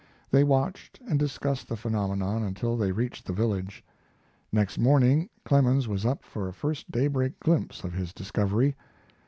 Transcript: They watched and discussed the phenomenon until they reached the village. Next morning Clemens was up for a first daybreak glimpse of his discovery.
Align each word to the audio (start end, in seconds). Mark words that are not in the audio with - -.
They 0.31 0.43
watched 0.43 0.99
and 1.07 1.19
discussed 1.19 1.67
the 1.69 1.75
phenomenon 1.75 2.41
until 2.41 2.75
they 2.75 2.91
reached 2.91 3.23
the 3.27 3.33
village. 3.33 3.83
Next 4.51 4.79
morning 4.79 5.29
Clemens 5.45 5.87
was 5.87 6.07
up 6.07 6.23
for 6.23 6.47
a 6.47 6.53
first 6.53 6.89
daybreak 6.89 7.39
glimpse 7.39 7.83
of 7.83 7.93
his 7.93 8.11
discovery. 8.11 8.75